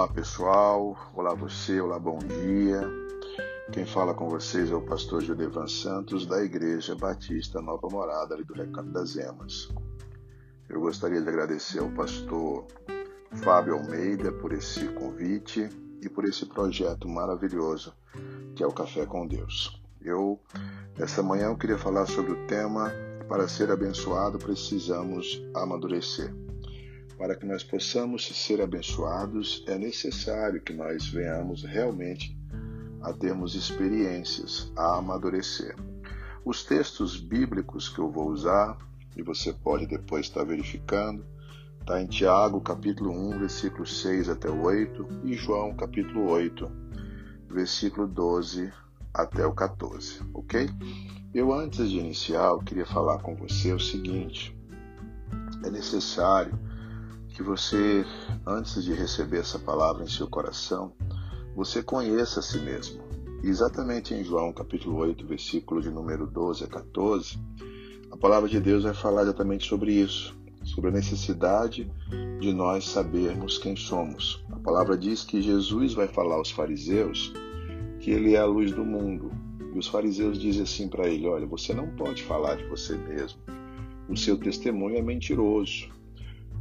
Olá 0.00 0.08
pessoal, 0.08 0.96
olá 1.14 1.34
você, 1.34 1.78
olá 1.78 1.98
bom 1.98 2.18
dia. 2.20 2.80
Quem 3.70 3.84
fala 3.84 4.14
com 4.14 4.30
vocês 4.30 4.70
é 4.70 4.74
o 4.74 4.80
pastor 4.80 5.20
Judevan 5.20 5.66
Santos 5.68 6.24
da 6.24 6.42
Igreja 6.42 6.96
Batista 6.96 7.60
Nova 7.60 7.86
Morada 7.86 8.34
ali 8.34 8.42
do 8.42 8.54
Recanto 8.54 8.90
das 8.92 9.14
Emas. 9.16 9.68
Eu 10.70 10.80
gostaria 10.80 11.20
de 11.20 11.28
agradecer 11.28 11.80
ao 11.80 11.90
pastor 11.90 12.66
Fábio 13.44 13.74
Almeida 13.74 14.32
por 14.32 14.54
esse 14.54 14.88
convite 14.88 15.68
e 16.00 16.08
por 16.08 16.24
esse 16.24 16.46
projeto 16.46 17.06
maravilhoso 17.06 17.92
que 18.56 18.62
é 18.62 18.66
o 18.66 18.72
Café 18.72 19.04
com 19.04 19.26
Deus. 19.26 19.82
Eu, 20.00 20.40
essa 20.98 21.22
manhã, 21.22 21.48
eu 21.48 21.58
queria 21.58 21.76
falar 21.76 22.06
sobre 22.06 22.32
o 22.32 22.46
tema 22.46 22.90
Para 23.28 23.46
ser 23.46 23.70
abençoado, 23.70 24.38
precisamos 24.38 25.42
amadurecer. 25.54 26.34
Para 27.20 27.36
que 27.36 27.44
nós 27.44 27.62
possamos 27.62 28.28
ser 28.28 28.62
abençoados, 28.62 29.62
é 29.66 29.76
necessário 29.76 30.58
que 30.58 30.72
nós 30.72 31.06
venhamos 31.06 31.62
realmente 31.62 32.34
a 33.02 33.12
termos 33.12 33.54
experiências, 33.54 34.72
a 34.74 34.96
amadurecer. 34.96 35.76
Os 36.46 36.64
textos 36.64 37.20
bíblicos 37.20 37.90
que 37.90 37.98
eu 37.98 38.10
vou 38.10 38.30
usar, 38.30 38.78
e 39.14 39.22
você 39.22 39.52
pode 39.52 39.86
depois 39.86 40.28
estar 40.28 40.44
verificando, 40.44 41.22
está 41.78 42.00
em 42.00 42.06
Tiago, 42.06 42.58
capítulo 42.62 43.12
1, 43.12 43.40
versículo 43.40 43.86
6 43.86 44.30
até 44.30 44.48
o 44.48 44.62
8, 44.62 45.06
e 45.24 45.34
João, 45.34 45.76
capítulo 45.76 46.26
8, 46.30 46.72
versículo 47.50 48.06
12 48.06 48.72
até 49.12 49.44
o 49.44 49.52
14, 49.52 50.22
ok? 50.32 50.70
Eu, 51.34 51.52
antes 51.52 51.90
de 51.90 51.98
iniciar, 51.98 52.48
eu 52.48 52.60
queria 52.60 52.86
falar 52.86 53.18
com 53.18 53.36
você 53.36 53.74
o 53.74 53.78
seguinte: 53.78 54.56
é 55.62 55.70
necessário 55.70 56.69
que 57.40 57.42
você, 57.42 58.04
antes 58.46 58.84
de 58.84 58.92
receber 58.92 59.38
essa 59.38 59.58
palavra 59.58 60.04
em 60.04 60.06
seu 60.06 60.26
coração, 60.26 60.92
você 61.56 61.82
conheça 61.82 62.40
a 62.40 62.42
si 62.42 62.58
mesmo. 62.58 63.02
Exatamente 63.42 64.12
em 64.12 64.22
João 64.22 64.52
capítulo 64.52 64.98
8, 64.98 65.26
versículo 65.26 65.80
de 65.80 65.88
número 65.90 66.26
12 66.26 66.64
a 66.64 66.66
14, 66.66 67.38
a 68.10 68.16
palavra 68.18 68.46
de 68.46 68.60
Deus 68.60 68.82
vai 68.82 68.92
falar 68.92 69.22
exatamente 69.22 69.66
sobre 69.66 69.94
isso, 69.94 70.38
sobre 70.64 70.90
a 70.90 70.92
necessidade 70.92 71.90
de 72.38 72.52
nós 72.52 72.84
sabermos 72.84 73.56
quem 73.56 73.74
somos. 73.74 74.44
A 74.52 74.58
palavra 74.58 74.98
diz 74.98 75.24
que 75.24 75.40
Jesus 75.40 75.94
vai 75.94 76.08
falar 76.08 76.34
aos 76.34 76.50
fariseus 76.50 77.32
que 78.00 78.10
ele 78.10 78.34
é 78.34 78.38
a 78.38 78.44
luz 78.44 78.70
do 78.70 78.84
mundo. 78.84 79.32
E 79.74 79.78
os 79.78 79.86
fariseus 79.86 80.38
dizem 80.38 80.64
assim 80.64 80.88
para 80.88 81.08
ele: 81.08 81.26
Olha, 81.26 81.46
você 81.46 81.72
não 81.72 81.88
pode 81.96 82.22
falar 82.22 82.56
de 82.56 82.64
você 82.64 82.98
mesmo. 82.98 83.40
O 84.10 84.16
seu 84.16 84.36
testemunho 84.36 84.98
é 84.98 85.02
mentiroso. 85.02 85.88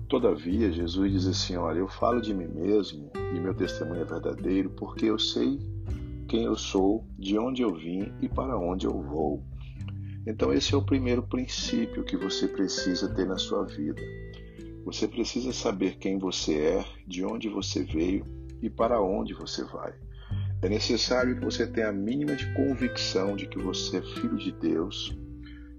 Todavia, 0.10 0.72
Jesus 0.72 1.12
diz 1.12 1.28
assim: 1.28 1.56
Olha, 1.56 1.78
eu 1.78 1.88
falo 1.88 2.20
de 2.20 2.34
mim 2.34 2.48
mesmo 2.48 3.12
e 3.16 3.40
meu 3.40 3.54
testemunho 3.54 4.02
é 4.02 4.06
verdadeiro 4.06 4.72
porque 4.72 5.06
eu 5.06 5.20
sei 5.20 5.60
quem 6.28 6.46
eu 6.46 6.56
sou, 6.56 7.06
de 7.18 7.38
onde 7.38 7.62
eu 7.62 7.76
vim 7.76 8.12
e 8.20 8.28
para 8.28 8.58
onde 8.58 8.88
eu 8.88 9.02
vou. 9.04 9.44
Então, 10.26 10.52
esse 10.52 10.74
é 10.74 10.78
o 10.78 10.82
primeiro 10.82 11.22
princípio 11.22 12.04
que 12.04 12.18
você 12.18 12.48
precisa 12.48 13.08
ter 13.08 13.28
na 13.28 13.38
sua 13.38 13.66
vida. 13.66 14.02
Você 14.84 15.08
precisa 15.08 15.54
saber 15.54 15.98
quem 15.98 16.18
você 16.18 16.56
é, 16.56 16.86
de 17.08 17.24
onde 17.24 17.48
você 17.48 17.84
veio 17.84 18.26
e 18.64 18.70
para 18.70 19.00
onde 19.00 19.36
você 19.36 19.64
vai. 19.64 19.94
É 20.64 20.70
necessário 20.70 21.38
que 21.38 21.46
você 21.46 21.68
tenha 21.68 21.90
a 21.90 21.94
mínima 21.94 22.36
de 22.36 22.52
convicção 22.54 23.36
de 23.36 23.48
que 23.48 23.60
você 23.60 23.98
é 23.98 24.02
filho 24.02 24.38
de 24.38 24.52
Deus, 24.52 25.16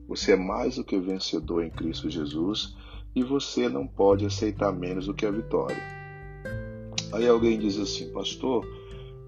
você 0.07 0.33
é 0.33 0.37
mais 0.37 0.77
do 0.77 0.85
que 0.85 0.99
vencedor 0.99 1.65
em 1.65 1.71
Cristo 1.71 2.09
Jesus 2.09 2.77
e 3.15 3.23
você 3.23 3.69
não 3.69 3.87
pode 3.87 4.25
aceitar 4.25 4.73
menos 4.73 5.07
do 5.07 5.15
que 5.15 5.27
a 5.27 5.31
vitória. 5.31 5.83
Aí 7.13 7.27
alguém 7.27 7.59
diz 7.59 7.79
assim, 7.79 8.13
pastor, 8.13 8.65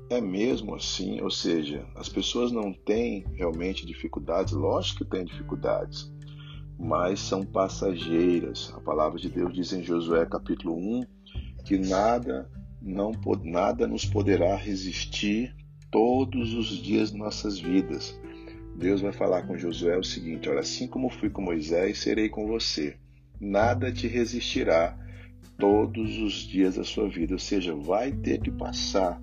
é 0.08 0.20
mesmo 0.20 0.74
assim? 0.74 1.20
Ou 1.20 1.30
seja, 1.30 1.84
as 1.96 2.08
pessoas 2.08 2.52
não 2.52 2.72
têm 2.72 3.24
realmente 3.34 3.84
dificuldades? 3.84 4.52
Lógico 4.52 5.04
que 5.04 5.10
têm 5.10 5.24
dificuldades, 5.24 6.12
mas 6.78 7.20
são 7.20 7.44
passageiras. 7.44 8.72
A 8.76 8.80
palavra 8.80 9.18
de 9.18 9.28
Deus 9.28 9.52
diz 9.52 9.72
em 9.72 9.82
Josué 9.82 10.26
capítulo 10.26 10.76
1 10.76 11.02
que 11.64 11.78
nada 11.78 12.50
não 12.80 13.12
nada 13.44 13.86
nos 13.86 14.04
poderá 14.04 14.56
resistir 14.56 15.54
todos 15.90 16.52
os 16.54 16.68
dias 16.68 17.12
de 17.12 17.18
nossas 17.18 17.58
vidas. 17.58 18.18
Deus 18.76 19.00
vai 19.00 19.12
falar 19.12 19.42
com 19.42 19.58
Josué 19.58 19.96
o 19.96 20.04
seguinte: 20.04 20.48
Olha, 20.48 20.60
assim 20.60 20.88
como 20.88 21.10
fui 21.10 21.30
com 21.30 21.42
Moisés, 21.42 21.98
serei 21.98 22.28
com 22.28 22.46
você. 22.46 22.96
Nada 23.44 23.90
te 23.90 24.06
resistirá 24.06 24.96
todos 25.58 26.16
os 26.18 26.46
dias 26.46 26.76
da 26.76 26.84
sua 26.84 27.08
vida. 27.08 27.32
Ou 27.32 27.40
seja, 27.40 27.74
vai 27.74 28.12
ter 28.12 28.40
que 28.40 28.52
passar. 28.52 29.20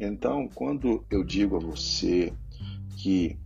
Então, 0.00 0.48
quando 0.52 1.04
eu 1.08 1.22
digo 1.22 1.54
a 1.54 1.60
você 1.60 2.32
que 2.96 3.38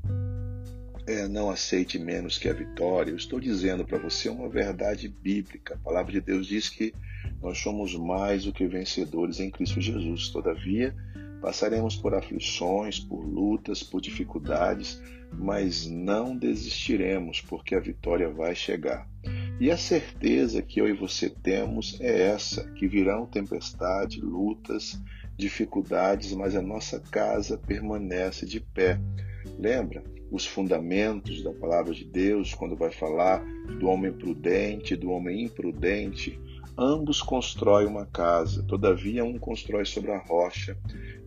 é, 1.07 1.29
não 1.29 1.51
aceite 1.51 1.99
menos 1.99 2.39
que 2.39 2.49
a 2.49 2.55
vitória, 2.55 3.11
eu 3.11 3.17
estou 3.17 3.39
dizendo 3.39 3.85
para 3.85 3.99
você 3.99 4.31
uma 4.31 4.49
verdade 4.49 5.09
bíblica. 5.09 5.75
A 5.75 5.79
palavra 5.79 6.13
de 6.13 6.23
Deus 6.23 6.47
diz 6.47 6.71
que 6.71 6.95
nós 7.43 7.59
somos 7.59 7.95
mais 7.95 8.45
do 8.45 8.53
que 8.53 8.67
vencedores 8.67 9.41
em 9.41 9.51
Cristo 9.51 9.79
Jesus. 9.79 10.31
Todavia, 10.31 10.95
passaremos 11.43 11.97
por 11.97 12.15
aflições, 12.15 12.99
por 12.99 13.23
lutas, 13.23 13.83
por 13.83 14.01
dificuldades, 14.01 15.03
mas 15.31 15.87
não 15.87 16.35
desistiremos, 16.35 17.43
porque 17.43 17.75
a 17.75 17.81
vitória 17.81 18.31
vai 18.31 18.55
chegar. 18.55 19.07
E 19.61 19.71
a 19.71 19.77
certeza 19.77 20.61
que 20.63 20.81
eu 20.81 20.89
e 20.89 20.93
você 20.93 21.31
temos 21.31 21.99
é 22.01 22.29
essa: 22.29 22.65
que 22.73 22.89
virão 22.89 23.27
tempestade, 23.27 24.21
lutas, 24.21 25.01
dificuldades, 25.37 26.33
mas 26.33 26.57
a 26.57 26.63
nossa 26.63 26.99
casa 26.99 27.57
permanece 27.57 28.47
de 28.47 28.61
pé. 28.61 29.01
Lembra 29.59 30.03
os 30.31 30.45
fundamentos 30.45 31.43
da 31.45 31.53
palavra 31.53 31.95
de 31.95 32.05
Deus 32.05 32.55
quando 32.55 32.77
vai 32.77 32.91
falar 32.91 33.45
do 33.79 33.87
homem 33.87 34.13
prudente, 34.13 34.97
do 34.97 35.11
homem 35.11 35.45
imprudente? 35.45 36.41
Ambos 36.77 37.23
constroem 37.23 37.87
uma 37.87 38.05
casa, 38.05 38.65
todavia 38.65 39.25
um 39.25 39.39
constrói 39.39 39.85
sobre 39.85 40.11
a 40.11 40.19
rocha 40.19 40.77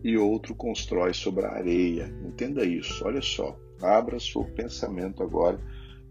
e 0.04 0.18
outro 0.18 0.54
constrói 0.54 1.14
sobre 1.14 1.46
a 1.46 1.52
areia. 1.52 2.14
Entenda 2.22 2.66
isso, 2.66 3.02
olha 3.06 3.22
só. 3.22 3.58
Abra 3.80 4.20
seu 4.20 4.44
pensamento 4.44 5.22
agora 5.22 5.58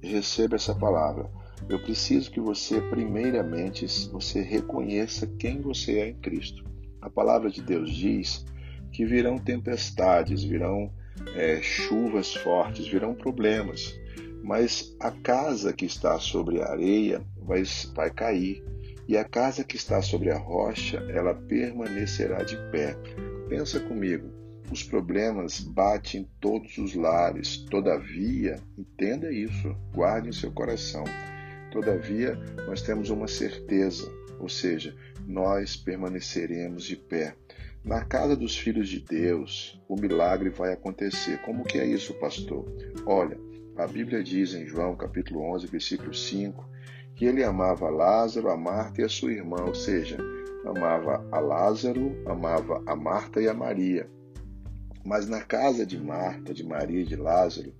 e 0.01 0.07
receba 0.07 0.55
essa 0.55 0.73
palavra. 0.73 1.29
Eu 1.69 1.79
preciso 1.79 2.31
que 2.31 2.39
você, 2.39 2.79
primeiramente, 2.81 3.85
você 4.11 4.41
reconheça 4.41 5.27
quem 5.39 5.61
você 5.61 5.99
é 5.99 6.09
em 6.09 6.15
Cristo. 6.15 6.63
A 7.01 7.09
palavra 7.09 7.49
de 7.49 7.61
Deus 7.61 7.93
diz 7.93 8.45
que 8.91 9.05
virão 9.05 9.37
tempestades, 9.37 10.43
virão 10.43 10.91
é, 11.35 11.61
chuvas 11.61 12.33
fortes, 12.33 12.87
virão 12.87 13.13
problemas, 13.13 13.93
mas 14.43 14.95
a 14.99 15.11
casa 15.11 15.73
que 15.73 15.85
está 15.85 16.19
sobre 16.19 16.61
a 16.61 16.71
areia 16.71 17.21
vai, 17.37 17.63
vai 17.93 18.11
cair 18.11 18.63
e 19.07 19.17
a 19.17 19.23
casa 19.23 19.63
que 19.63 19.77
está 19.77 20.01
sobre 20.01 20.31
a 20.31 20.37
rocha, 20.37 20.97
ela 21.09 21.33
permanecerá 21.33 22.43
de 22.43 22.57
pé. 22.71 22.95
Pensa 23.47 23.79
comigo, 23.79 24.29
os 24.69 24.83
problemas 24.83 25.61
batem 25.61 26.21
em 26.21 26.29
todos 26.41 26.77
os 26.77 26.93
lares, 26.93 27.57
todavia, 27.69 28.59
entenda 28.77 29.31
isso, 29.31 29.73
guarde 29.93 30.29
em 30.29 30.33
seu 30.33 30.51
coração. 30.51 31.05
Todavia, 31.71 32.35
nós 32.65 32.81
temos 32.81 33.09
uma 33.09 33.27
certeza, 33.27 34.11
ou 34.39 34.49
seja, 34.49 34.95
nós 35.27 35.75
permaneceremos 35.75 36.83
de 36.83 36.95
pé. 36.95 37.35
Na 37.83 38.03
casa 38.03 38.35
dos 38.35 38.57
filhos 38.57 38.89
de 38.89 38.99
Deus, 38.99 39.81
o 39.87 39.95
milagre 39.95 40.49
vai 40.49 40.73
acontecer. 40.73 41.41
Como 41.41 41.63
que 41.63 41.77
é 41.77 41.85
isso, 41.85 42.13
pastor? 42.15 42.65
Olha, 43.05 43.37
a 43.77 43.85
Bíblia 43.85 44.23
diz 44.23 44.53
em 44.53 44.65
João 44.65 44.95
capítulo 44.95 45.41
11, 45.53 45.67
versículo 45.67 46.13
5, 46.13 46.67
que 47.15 47.25
ele 47.25 47.43
amava 47.43 47.89
Lázaro, 47.89 48.49
a 48.49 48.57
Marta 48.57 49.01
e 49.01 49.03
a 49.05 49.09
sua 49.09 49.31
irmã, 49.31 49.57
ou 49.65 49.75
seja, 49.75 50.17
amava 50.65 51.25
a 51.31 51.39
Lázaro, 51.39 52.15
amava 52.25 52.81
a 52.85 52.95
Marta 52.95 53.41
e 53.41 53.47
a 53.47 53.53
Maria. 53.53 54.09
Mas 55.05 55.27
na 55.27 55.41
casa 55.41 55.85
de 55.85 55.97
Marta, 55.97 56.53
de 56.53 56.63
Maria 56.63 57.01
e 57.01 57.05
de 57.05 57.15
Lázaro, 57.15 57.73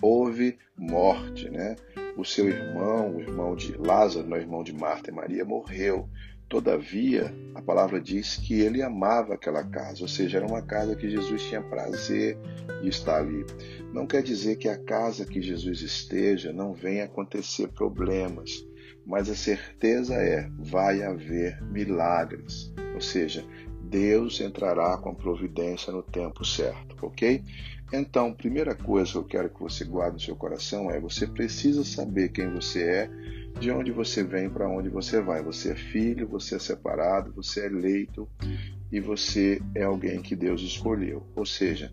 houve 0.00 0.58
morte, 0.76 1.48
né? 1.48 1.76
O 2.16 2.24
seu 2.24 2.48
irmão, 2.48 3.16
o 3.16 3.20
irmão 3.20 3.54
de 3.54 3.76
Lázaro, 3.76 4.28
o 4.28 4.36
irmão 4.36 4.62
de 4.62 4.72
Marta 4.72 5.10
e 5.10 5.14
Maria, 5.14 5.44
morreu. 5.44 6.08
Todavia, 6.48 7.34
a 7.54 7.60
palavra 7.60 8.00
diz 8.00 8.36
que 8.36 8.60
ele 8.60 8.82
amava 8.82 9.34
aquela 9.34 9.62
casa, 9.62 10.00
ou 10.00 10.08
seja, 10.08 10.38
era 10.38 10.46
uma 10.46 10.62
casa 10.62 10.96
que 10.96 11.10
Jesus 11.10 11.42
tinha 11.42 11.60
prazer 11.60 12.38
de 12.80 12.88
estar 12.88 13.18
ali. 13.18 13.44
Não 13.92 14.06
quer 14.06 14.22
dizer 14.22 14.56
que 14.56 14.68
a 14.68 14.78
casa 14.78 15.26
que 15.26 15.42
Jesus 15.42 15.82
esteja 15.82 16.52
não 16.52 16.72
venha 16.72 17.04
acontecer 17.04 17.68
problemas, 17.68 18.66
mas 19.04 19.28
a 19.28 19.34
certeza 19.34 20.14
é: 20.14 20.48
vai 20.58 21.02
haver 21.02 21.62
milagres. 21.64 22.72
Ou 22.94 23.00
seja, 23.00 23.44
Deus 23.82 24.40
entrará 24.40 24.96
com 24.96 25.10
a 25.10 25.14
providência 25.14 25.92
no 25.92 26.02
tempo 26.02 26.44
certo, 26.44 26.96
ok? 27.02 27.42
Então, 27.92 28.34
primeira 28.34 28.74
coisa 28.74 29.12
que 29.12 29.18
eu 29.18 29.24
quero 29.24 29.48
que 29.48 29.60
você 29.60 29.84
guarde 29.84 30.14
no 30.14 30.20
seu 30.20 30.36
coração 30.36 30.90
é: 30.90 31.00
você 31.00 31.26
precisa 31.26 31.84
saber 31.84 32.28
quem 32.28 32.52
você 32.52 32.82
é, 32.82 33.10
de 33.58 33.70
onde 33.70 33.90
você 33.90 34.22
vem, 34.22 34.50
para 34.50 34.68
onde 34.68 34.88
você 34.88 35.20
vai. 35.20 35.42
Você 35.42 35.72
é 35.72 35.74
filho, 35.74 36.28
você 36.28 36.56
é 36.56 36.58
separado, 36.58 37.32
você 37.32 37.62
é 37.62 37.66
eleito 37.66 38.28
e 38.92 39.00
você 39.00 39.60
é 39.74 39.84
alguém 39.84 40.20
que 40.20 40.36
Deus 40.36 40.60
escolheu. 40.60 41.26
Ou 41.34 41.46
seja, 41.46 41.90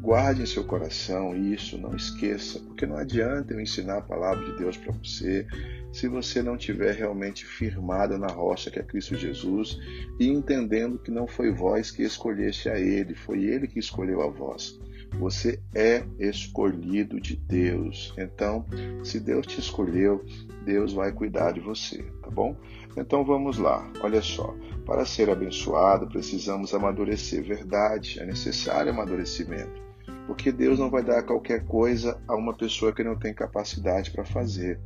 guarde 0.00 0.42
em 0.42 0.46
seu 0.46 0.64
coração 0.64 1.34
isso, 1.34 1.78
não 1.78 1.96
esqueça, 1.96 2.58
porque 2.60 2.84
não 2.86 2.96
adianta 2.96 3.54
eu 3.54 3.60
ensinar 3.60 3.98
a 3.98 4.02
palavra 4.02 4.44
de 4.44 4.58
Deus 4.58 4.76
para 4.76 4.92
você 4.92 5.46
se 5.92 6.06
você 6.06 6.42
não 6.42 6.56
tiver 6.56 6.94
realmente 6.94 7.44
firmado 7.44 8.16
na 8.16 8.28
rocha 8.28 8.70
que 8.70 8.78
é 8.78 8.82
Cristo 8.82 9.16
Jesus 9.16 9.78
e 10.20 10.28
entendendo 10.28 10.98
que 10.98 11.10
não 11.10 11.26
foi 11.26 11.50
vós 11.50 11.90
que 11.90 12.02
escolheste 12.02 12.68
a 12.68 12.78
Ele, 12.78 13.14
foi 13.14 13.44
Ele 13.44 13.66
que 13.66 13.78
escolheu 13.78 14.22
a 14.22 14.28
vós. 14.28 14.78
Você 15.18 15.60
é 15.74 16.04
escolhido 16.18 17.20
de 17.20 17.36
Deus. 17.36 18.14
Então, 18.16 18.64
se 19.04 19.20
Deus 19.20 19.46
te 19.46 19.60
escolheu, 19.60 20.24
Deus 20.64 20.92
vai 20.92 21.12
cuidar 21.12 21.52
de 21.52 21.60
você, 21.60 22.02
tá 22.22 22.30
bom? 22.30 22.56
Então 22.96 23.24
vamos 23.24 23.58
lá. 23.58 23.90
Olha 24.02 24.22
só. 24.22 24.54
Para 24.84 25.04
ser 25.04 25.30
abençoado, 25.30 26.08
precisamos 26.08 26.74
amadurecer. 26.74 27.42
Verdade, 27.42 28.18
é 28.20 28.26
necessário 28.26 28.92
amadurecimento. 28.92 29.80
Porque 30.26 30.52
Deus 30.52 30.78
não 30.78 30.90
vai 30.90 31.02
dar 31.02 31.22
qualquer 31.22 31.64
coisa 31.66 32.20
a 32.26 32.34
uma 32.36 32.54
pessoa 32.54 32.92
que 32.92 33.04
não 33.04 33.16
tem 33.18 33.34
capacidade 33.34 34.10
para 34.10 34.24
fazer. 34.24 34.80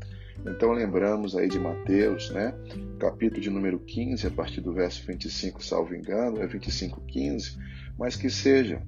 Então 0.47 0.73
lembramos 0.73 1.37
aí 1.37 1.49
de 1.49 1.59
Mateus, 1.59 2.31
né? 2.31 2.55
Capítulo 2.99 3.41
de 3.41 3.51
número 3.51 3.79
15, 3.79 4.27
a 4.27 4.31
partir 4.31 4.61
do 4.61 4.73
verso 4.73 5.07
25, 5.07 5.65
salvo 5.65 5.95
engano, 5.95 6.43
é 6.43 6.47
25, 6.47 7.01
15, 7.03 7.57
mas 7.99 8.17
que 8.17 8.29
seja 8.29 8.83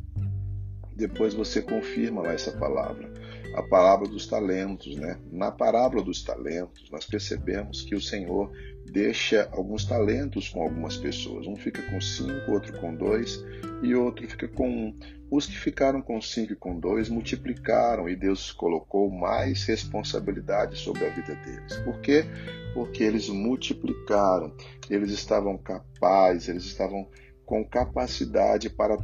depois 0.97 1.35
você 1.35 1.61
confirma 1.61 2.23
lá 2.23 2.33
essa 2.33 2.51
palavra. 2.53 3.13
A 3.55 3.63
palavra 3.63 4.09
dos 4.09 4.27
talentos, 4.27 4.97
né? 4.97 5.19
Na 5.31 5.51
parábola 5.51 6.03
dos 6.03 6.23
talentos, 6.23 6.91
nós 6.91 7.05
percebemos 7.05 7.83
que 7.83 7.95
o 7.95 8.01
Senhor 8.01 8.51
deixa 8.91 9.49
alguns 9.53 9.85
talentos 9.85 10.49
com 10.49 10.63
algumas 10.63 10.97
pessoas. 10.97 11.47
Um 11.47 11.57
fica 11.57 11.83
com 11.83 12.01
cinco, 12.01 12.51
outro 12.51 12.79
com 12.81 12.95
dois 12.95 13.45
e 13.83 13.95
outro 13.95 14.27
fica 14.29 14.49
com 14.49 14.69
um. 14.69 14.99
Os 15.31 15.47
que 15.47 15.59
ficaram 15.59 16.01
com 16.01 16.21
cinco 16.21 16.53
e 16.53 16.57
com 16.57 16.79
dois 16.79 17.09
multiplicaram 17.09 18.09
e 18.09 18.15
Deus 18.15 18.53
colocou 18.53 19.11
mais 19.11 19.65
responsabilidade 19.65 20.79
sobre 20.79 21.05
a 21.05 21.11
vida 21.11 21.35
deles. 21.35 21.77
Por 21.79 22.01
quê? 22.01 22.25
Porque 22.73 23.03
eles 23.03 23.29
multiplicaram, 23.29 24.55
eles 24.89 25.11
estavam 25.11 25.59
capazes, 25.59 26.49
eles 26.49 26.65
estavam 26.65 27.09
com 27.45 27.65
capacidade 27.65 28.71
para 28.71 28.97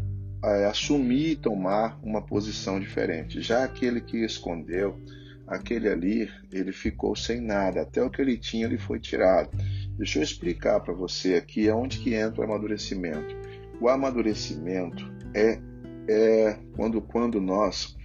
é, 0.45 0.67
assumir 0.67 1.31
e 1.31 1.37
tomar 1.37 1.99
uma 2.03 2.21
posição 2.21 2.81
diferente. 2.81 3.41
Já 3.41 3.65
aquele 3.65 4.01
que 4.01 4.25
escondeu, 4.25 4.99
aquele 5.47 5.89
ali, 5.89 6.31
ele 6.51 6.73
ficou 6.73 7.15
sem 7.15 7.41
nada, 7.41 7.83
até 7.83 8.03
o 8.03 8.11
que 8.11 8.21
ele 8.21 8.37
tinha 8.37 8.67
ele 8.67 8.79
foi 8.79 8.99
tirado. 8.99 9.51
Deixa 9.97 10.19
eu 10.19 10.23
explicar 10.23 10.81
para 10.81 10.93
você 10.93 11.35
aqui 11.35 11.69
aonde 11.69 11.99
que 11.99 12.15
entra 12.15 12.41
o 12.41 12.45
amadurecimento. 12.45 13.37
O 13.81 13.89
amadurecimento 13.89 15.11
é, 15.35 15.61
é 16.09 16.59
quando, 16.75 17.01
quando 17.01 17.41
nós 17.41 17.97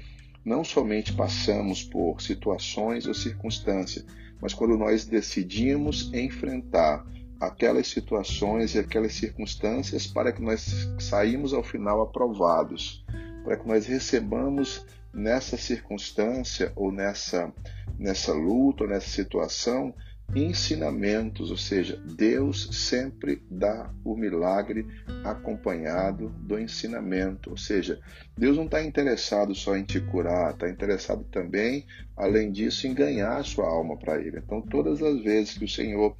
não 0.43 0.63
somente 0.63 1.13
passamos 1.13 1.83
por 1.83 2.21
situações 2.21 3.05
ou 3.05 3.13
circunstâncias, 3.13 4.05
mas 4.41 4.53
quando 4.53 4.77
nós 4.77 5.05
decidimos 5.05 6.13
enfrentar 6.13 7.05
aquelas 7.39 7.87
situações 7.87 8.75
e 8.75 8.79
aquelas 8.79 9.13
circunstâncias 9.13 10.07
para 10.07 10.31
que 10.31 10.41
nós 10.41 10.89
saímos 10.99 11.53
ao 11.53 11.63
final 11.63 12.01
aprovados, 12.01 13.05
para 13.43 13.57
que 13.57 13.67
nós 13.67 13.85
recebamos 13.85 14.85
nessa 15.13 15.57
circunstância 15.57 16.71
ou 16.75 16.91
nessa 16.91 17.51
nessa 17.97 18.31
luta, 18.31 18.83
ou 18.83 18.89
nessa 18.89 19.09
situação, 19.09 19.93
ensinamentos, 20.35 21.51
ou 21.51 21.57
seja, 21.57 22.01
Deus 22.05 22.69
sempre 22.71 23.41
dá 23.49 23.89
o 24.03 24.15
milagre 24.15 24.85
acompanhado 25.23 26.29
do 26.41 26.59
ensinamento, 26.59 27.49
ou 27.49 27.57
seja, 27.57 27.99
Deus 28.37 28.57
não 28.57 28.65
está 28.65 28.83
interessado 28.83 29.55
só 29.55 29.75
em 29.77 29.83
te 29.83 30.01
curar, 30.01 30.51
está 30.51 30.69
interessado 30.69 31.23
também, 31.31 31.85
além 32.15 32.51
disso, 32.51 32.87
em 32.87 32.93
ganhar 32.93 33.37
a 33.37 33.43
sua 33.43 33.67
alma 33.67 33.97
para 33.97 34.19
Ele. 34.19 34.39
Então, 34.39 34.61
todas 34.61 35.01
as 35.01 35.21
vezes 35.23 35.57
que 35.57 35.65
o 35.65 35.69
Senhor 35.69 36.15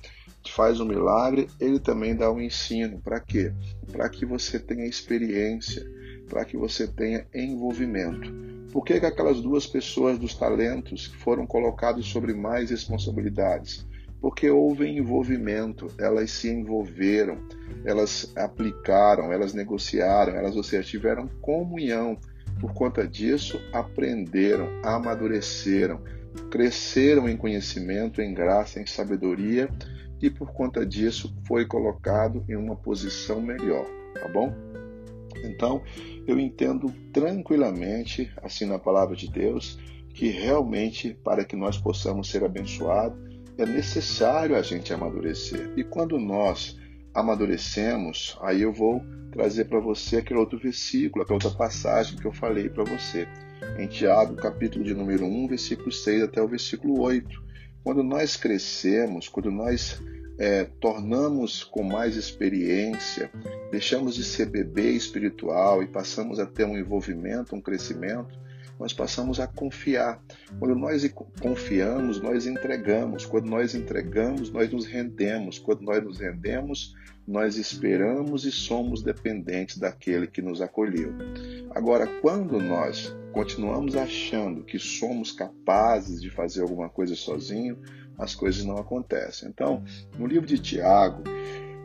faz 0.48 0.80
um 0.80 0.86
milagre, 0.86 1.48
ele 1.60 1.80
também 1.80 2.16
dá 2.16 2.32
um 2.32 2.42
ensino. 2.42 3.00
Para 3.00 3.20
quê? 3.20 3.52
Para 3.92 4.10
que 4.10 4.26
você 4.26 4.60
tenha 4.60 4.86
experiência, 4.86 5.86
para 6.28 6.46
que 6.46 6.58
você 6.58 6.88
tenha 6.88 7.26
envolvimento. 7.34 8.32
Por 8.72 8.84
que, 8.84 9.00
que 9.00 9.06
aquelas 9.06 9.42
duas 9.42 9.66
pessoas 9.66 10.20
dos 10.20 10.36
talentos 10.36 11.06
foram 11.20 11.48
colocadas 11.48 12.06
sobre 12.06 12.34
mais 12.34 12.70
responsabilidades? 12.70 13.88
Porque 14.20 14.50
houve 14.50 14.88
envolvimento, 14.88 15.88
elas 15.98 16.32
se 16.32 16.50
envolveram, 16.50 17.38
elas 17.86 18.32
aplicaram, 18.36 19.32
elas 19.32 19.54
negociaram, 19.54 20.36
elas, 20.36 20.56
ou 20.56 20.64
seja, 20.64 20.88
tiveram 20.88 21.28
comunhão. 21.42 22.18
Por 22.60 22.74
conta 22.74 23.08
disso, 23.08 23.62
aprenderam, 23.72 24.68
amadureceram, 24.84 26.02
cresceram 26.50 27.30
em 27.30 27.38
conhecimento, 27.38 28.22
em 28.22 28.34
graça, 28.34 28.80
em 28.80 28.86
sabedoria 28.86 29.70
e 30.22 30.30
por 30.30 30.52
conta 30.52 30.86
disso 30.86 31.36
foi 31.48 31.66
colocado 31.66 32.44
em 32.50 32.56
uma 32.56 32.76
posição 32.76 33.42
melhor, 33.42 33.86
tá 34.14 34.28
bom? 34.28 34.54
Então, 35.44 35.82
eu 36.26 36.40
entendo 36.40 36.92
tranquilamente, 37.14 38.32
assim 38.42 38.66
na 38.66 38.80
palavra 38.80 39.16
de 39.16 39.30
Deus, 39.30 39.80
que 40.14 40.30
realmente 40.30 41.14
para 41.24 41.46
que 41.46 41.56
nós 41.56 41.78
possamos 41.78 42.30
ser 42.30 42.44
abençoados, 42.44 43.18
é 43.58 43.66
necessário 43.66 44.56
a 44.56 44.62
gente 44.62 44.94
amadurecer. 44.94 45.72
E 45.78 45.84
quando 45.84 46.18
nós 46.18 46.78
amadurecemos, 47.14 48.38
aí 48.42 48.62
eu 48.62 48.74
vou 48.74 49.02
trazer 49.32 49.66
para 49.66 49.80
você 49.80 50.18
aquele 50.18 50.40
outro 50.40 50.58
versículo, 50.58 51.24
aquela 51.24 51.36
outra 51.36 51.52
passagem 51.52 52.18
que 52.18 52.26
eu 52.26 52.32
falei 52.32 52.70
para 52.70 52.84
você, 52.84 53.28
em 53.78 53.88
Tiago, 53.88 54.36
capítulo 54.36 54.84
de 54.84 54.94
número 54.94 55.26
1, 55.26 55.48
versículo 55.48 55.92
6 55.92 56.24
até 56.24 56.42
o 56.42 56.48
versículo 56.48 57.00
8 57.00 57.47
quando 57.88 58.04
nós 58.04 58.36
crescemos, 58.36 59.30
quando 59.30 59.50
nós 59.50 60.04
é, 60.38 60.66
tornamos 60.66 61.64
com 61.64 61.84
mais 61.84 62.18
experiência, 62.18 63.32
deixamos 63.72 64.14
de 64.14 64.26
ser 64.26 64.48
bebê 64.48 64.92
espiritual 64.92 65.82
e 65.82 65.88
passamos 65.88 66.38
a 66.38 66.46
ter 66.46 66.66
um 66.66 66.78
envolvimento, 66.78 67.56
um 67.56 67.62
crescimento, 67.62 68.38
nós 68.78 68.92
passamos 68.92 69.40
a 69.40 69.48
confiar. 69.48 70.22
Quando 70.60 70.76
nós 70.76 71.10
confiamos, 71.40 72.20
nós 72.20 72.46
entregamos. 72.46 73.26
Quando 73.26 73.50
nós 73.50 73.74
entregamos, 73.74 74.52
nós 74.52 74.70
nos 74.70 74.86
rendemos. 74.86 75.58
Quando 75.58 75.82
nós 75.84 76.04
nos 76.04 76.20
rendemos, 76.20 76.94
nós 77.26 77.56
esperamos 77.56 78.44
e 78.44 78.52
somos 78.52 79.02
dependentes 79.02 79.78
daquele 79.78 80.28
que 80.28 80.42
nos 80.42 80.62
acolheu. 80.62 81.14
Agora, 81.72 82.06
quando 82.22 82.60
nós 82.60 83.16
continuamos 83.38 83.96
achando 83.96 84.64
que 84.64 84.80
somos 84.80 85.32
capazes 85.32 86.20
de 86.20 86.28
fazer 86.28 86.64
alguma 86.64 86.90
coisa 86.90 87.16
sozinho, 87.16 87.78
as 88.18 88.34
coisas 88.34 88.66
não 88.66 88.78
acontecem. 88.78 89.48
Então, 89.48 89.84
no 90.18 90.26
livro 90.26 90.48
de 90.48 90.58
Tiago, 90.58 91.22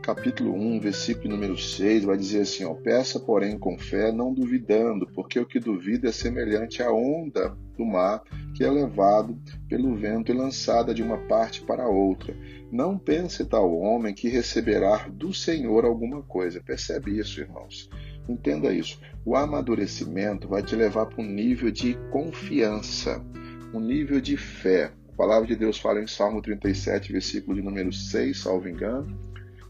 capítulo 0.01 0.55
1, 0.55 0.81
versículo 0.81 1.29
número 1.29 1.59
6, 1.59 2.05
vai 2.05 2.17
dizer 2.17 2.41
assim: 2.41 2.65
ó, 2.65 2.73
Peça, 2.73 3.21
porém, 3.21 3.59
com 3.59 3.77
fé, 3.77 4.11
não 4.11 4.33
duvidando, 4.33 5.07
porque 5.09 5.39
o 5.39 5.45
que 5.45 5.61
duvida 5.61 6.09
é 6.09 6.13
semelhante 6.13 6.83
à 6.83 6.91
onda 6.91 7.55
do 7.77 7.85
mar 7.85 8.23
que 8.55 8.65
é 8.65 8.71
levado 8.71 9.39
pelo 9.69 9.95
vento 9.95 10.33
e 10.33 10.35
lançada 10.35 10.95
de 10.95 11.03
uma 11.03 11.19
parte 11.19 11.61
para 11.61 11.87
outra. 11.87 12.35
Não 12.71 12.97
pense 12.97 13.45
tal 13.45 13.77
homem 13.77 14.15
que 14.15 14.29
receberá 14.29 15.07
do 15.09 15.35
Senhor 15.35 15.85
alguma 15.85 16.23
coisa. 16.23 16.63
Percebe 16.63 17.19
isso, 17.19 17.41
irmãos? 17.41 17.91
Entenda 18.29 18.73
isso. 18.73 19.01
O 19.25 19.37
amadurecimento 19.37 20.49
vai 20.49 20.63
te 20.63 20.77
levar 20.77 21.07
para 21.07 21.23
um 21.23 21.27
nível 21.27 21.71
de 21.71 21.95
confiança, 22.11 23.25
um 23.73 23.81
nível 23.81 24.21
de 24.21 24.37
fé. 24.37 24.93
A 25.13 25.17
palavra 25.17 25.47
de 25.47 25.57
Deus 25.57 25.79
fala 25.79 26.03
em 26.03 26.07
Salmo 26.07 26.41
37, 26.41 27.13
versículo 27.13 27.57
de 27.57 27.63
número 27.63 27.93
6, 27.93 28.39
salvo 28.39 28.69
engano, 28.69 29.19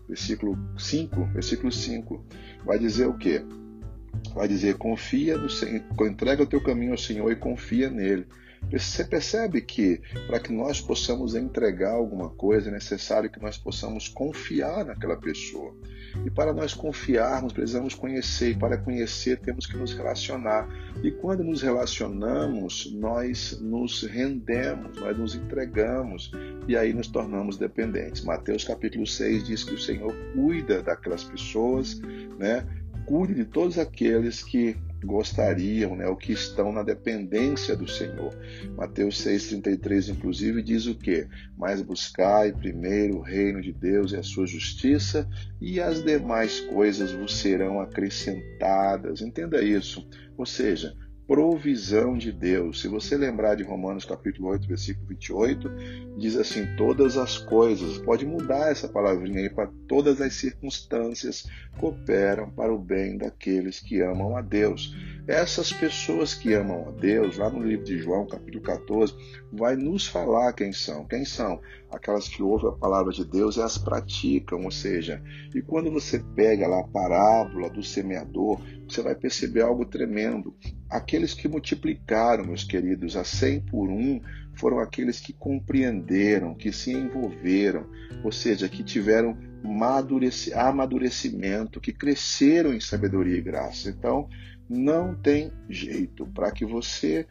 versículo 0.08 0.56
5, 0.78 1.24
versículo 1.32 1.72
5. 1.72 2.24
Vai 2.64 2.78
dizer 2.78 3.06
o 3.06 3.16
quê? 3.16 3.42
Vai 4.34 4.48
dizer: 4.48 4.76
confia 4.76 5.36
no 5.36 5.50
Senhor, 5.50 5.82
entrega 6.06 6.42
o 6.42 6.46
teu 6.46 6.62
caminho 6.62 6.92
ao 6.92 6.98
Senhor 6.98 7.30
e 7.30 7.36
confia 7.36 7.90
nele. 7.90 8.26
Você 8.70 9.04
percebe 9.04 9.60
que 9.60 10.00
para 10.26 10.38
que 10.38 10.52
nós 10.52 10.80
possamos 10.80 11.34
entregar 11.34 11.92
alguma 11.92 12.30
coisa 12.30 12.68
é 12.68 12.72
necessário 12.72 13.30
que 13.30 13.40
nós 13.40 13.58
possamos 13.58 14.08
confiar 14.08 14.84
naquela 14.84 15.16
pessoa. 15.16 15.74
E 16.24 16.30
para 16.30 16.52
nós 16.52 16.74
confiarmos, 16.74 17.52
precisamos 17.52 17.94
conhecer, 17.94 18.50
e 18.50 18.56
para 18.56 18.76
conhecer, 18.76 19.38
temos 19.40 19.66
que 19.66 19.76
nos 19.76 19.92
relacionar. 19.92 20.68
E 21.02 21.10
quando 21.10 21.42
nos 21.42 21.62
relacionamos, 21.62 22.92
nós 22.92 23.58
nos 23.60 24.02
rendemos, 24.02 24.98
nós 25.00 25.16
nos 25.16 25.34
entregamos 25.34 26.30
e 26.68 26.76
aí 26.76 26.92
nos 26.92 27.08
tornamos 27.08 27.56
dependentes. 27.56 28.24
Mateus 28.24 28.64
capítulo 28.64 29.06
6 29.06 29.44
diz 29.44 29.64
que 29.64 29.74
o 29.74 29.78
Senhor 29.78 30.14
cuida 30.34 30.82
daquelas 30.82 31.24
pessoas, 31.24 32.00
né? 32.38 32.66
Cuide 33.06 33.34
de 33.34 33.44
todos 33.44 33.78
aqueles 33.78 34.42
que 34.42 34.76
gostariam, 35.04 35.96
né, 35.96 36.06
ou 36.06 36.16
que 36.16 36.32
estão 36.32 36.72
na 36.72 36.82
dependência 36.82 37.76
do 37.76 37.88
Senhor. 37.88 38.34
Mateus 38.76 39.22
6,33, 39.24 40.10
inclusive, 40.10 40.62
diz 40.62 40.86
o 40.86 40.94
quê? 40.94 41.26
Mas 41.56 41.82
buscai 41.82 42.52
primeiro 42.52 43.18
o 43.18 43.22
reino 43.22 43.60
de 43.60 43.72
Deus 43.72 44.12
e 44.12 44.16
a 44.16 44.22
sua 44.22 44.46
justiça, 44.46 45.28
e 45.60 45.80
as 45.80 46.02
demais 46.02 46.60
coisas 46.60 47.12
vos 47.12 47.36
serão 47.36 47.80
acrescentadas. 47.80 49.20
Entenda 49.20 49.62
isso. 49.62 50.06
Ou 50.36 50.46
seja, 50.46 50.94
provisão 51.26 52.16
de 52.16 52.32
Deus. 52.32 52.80
Se 52.80 52.88
você 52.88 53.16
lembrar 53.16 53.54
de 53.54 53.62
Romanos 53.62 54.04
capítulo 54.04 54.48
8, 54.48 54.66
versículo 54.66 55.06
28, 55.08 55.70
diz 56.18 56.36
assim: 56.36 56.66
todas 56.76 57.16
as 57.16 57.38
coisas, 57.38 57.98
pode 57.98 58.26
mudar 58.26 58.70
essa 58.70 58.88
palavrinha 58.88 59.40
aí 59.40 59.50
para 59.50 59.70
todas 59.86 60.20
as 60.20 60.34
circunstâncias 60.34 61.46
cooperam 61.78 62.50
para 62.50 62.72
o 62.72 62.78
bem 62.78 63.16
daqueles 63.16 63.80
que 63.80 64.00
amam 64.00 64.36
a 64.36 64.42
Deus. 64.42 64.94
Essas 65.26 65.72
pessoas 65.72 66.34
que 66.34 66.52
amam 66.52 66.88
a 66.88 66.90
Deus, 66.90 67.38
lá 67.38 67.48
no 67.48 67.62
livro 67.62 67.84
de 67.84 67.96
João, 67.96 68.26
capítulo 68.26 68.60
14, 68.60 69.14
vai 69.52 69.76
nos 69.76 70.04
falar 70.04 70.52
quem 70.52 70.72
são. 70.72 71.06
Quem 71.06 71.24
são? 71.24 71.60
Aquelas 71.92 72.26
que 72.26 72.42
ouvem 72.42 72.70
a 72.70 72.72
palavra 72.72 73.12
de 73.12 73.24
Deus 73.24 73.56
e 73.56 73.62
as 73.62 73.78
praticam, 73.78 74.64
ou 74.64 74.70
seja, 74.72 75.22
e 75.54 75.62
quando 75.62 75.92
você 75.92 76.18
pega 76.34 76.66
lá 76.66 76.80
a 76.80 76.88
parábola 76.88 77.70
do 77.70 77.84
semeador, 77.84 78.60
você 78.88 79.00
vai 79.00 79.14
perceber 79.14 79.62
algo 79.62 79.84
tremendo. 79.84 80.56
Aqueles 80.90 81.34
que 81.34 81.46
multiplicaram, 81.46 82.44
meus 82.44 82.64
queridos, 82.64 83.14
a 83.16 83.22
100 83.22 83.60
por 83.60 83.88
um, 83.88 84.20
foram 84.54 84.80
aqueles 84.80 85.20
que 85.20 85.32
compreenderam, 85.32 86.52
que 86.52 86.72
se 86.72 86.92
envolveram, 86.92 87.86
ou 88.24 88.32
seja, 88.32 88.68
que 88.68 88.82
tiveram 88.82 89.38
amadurecimento, 89.64 91.80
que 91.80 91.92
cresceram 91.92 92.74
em 92.74 92.80
sabedoria 92.80 93.36
e 93.36 93.42
graça. 93.42 93.88
Então, 93.88 94.28
não 94.68 95.14
tem 95.14 95.52
jeito. 95.68 96.26
Para 96.26 96.50
que 96.50 96.64
você 96.64 97.26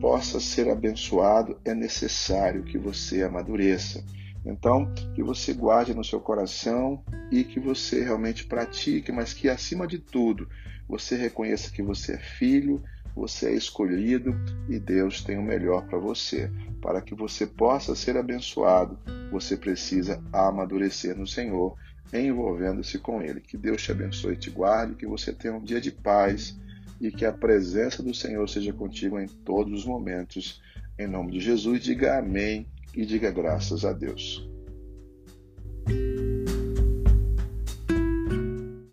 possa 0.00 0.40
ser 0.40 0.68
abençoado, 0.68 1.58
é 1.64 1.74
necessário 1.74 2.64
que 2.64 2.78
você 2.78 3.22
amadureça. 3.22 4.04
Então, 4.44 4.92
que 5.14 5.22
você 5.22 5.52
guarde 5.52 5.92
no 5.92 6.04
seu 6.04 6.20
coração 6.20 7.02
e 7.32 7.42
que 7.42 7.58
você 7.58 8.04
realmente 8.04 8.46
pratique, 8.46 9.10
mas 9.10 9.32
que 9.32 9.48
acima 9.48 9.86
de 9.86 9.98
tudo, 9.98 10.48
você 10.88 11.16
reconheça 11.16 11.72
que 11.72 11.82
você 11.82 12.12
é 12.12 12.18
filho, 12.18 12.80
você 13.16 13.46
é 13.46 13.54
escolhido 13.54 14.36
e 14.68 14.78
Deus 14.78 15.22
tem 15.22 15.38
o 15.38 15.42
melhor 15.42 15.86
para 15.86 15.98
você. 15.98 16.50
Para 16.82 17.00
que 17.00 17.14
você 17.14 17.46
possa 17.46 17.96
ser 17.96 18.14
abençoado, 18.18 18.98
você 19.32 19.56
precisa 19.56 20.22
amadurecer 20.30 21.16
no 21.16 21.26
Senhor, 21.26 21.74
envolvendo-se 22.12 22.98
com 22.98 23.22
Ele. 23.22 23.40
Que 23.40 23.56
Deus 23.56 23.82
te 23.82 23.90
abençoe 23.90 24.34
e 24.34 24.38
te 24.38 24.50
guarde, 24.50 24.94
que 24.94 25.06
você 25.06 25.32
tenha 25.32 25.54
um 25.54 25.64
dia 25.64 25.80
de 25.80 25.90
paz 25.90 26.60
e 27.00 27.10
que 27.10 27.24
a 27.24 27.32
presença 27.32 28.02
do 28.02 28.14
Senhor 28.14 28.46
seja 28.48 28.72
contigo 28.72 29.18
em 29.18 29.26
todos 29.26 29.80
os 29.80 29.86
momentos. 29.86 30.62
Em 30.98 31.06
nome 31.06 31.32
de 31.32 31.40
Jesus, 31.40 31.82
diga 31.82 32.18
amém 32.18 32.66
e 32.94 33.06
diga 33.06 33.30
graças 33.30 33.84
a 33.84 33.92
Deus. 33.92 34.46